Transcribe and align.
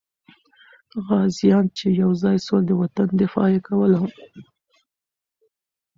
غازیان 1.05 1.65
چې 1.77 1.87
یو 2.01 2.11
ځای 2.23 2.37
سول، 2.45 2.61
د 2.67 2.71
وطن 2.81 3.09
دفاع 3.21 3.47
یې 3.53 3.59
کوله. 3.67 3.99